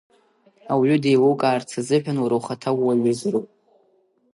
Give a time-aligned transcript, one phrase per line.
[0.71, 3.47] Ауаҩы деилукаарц азыҳәан уара ухаҭа ууаҩызароуп.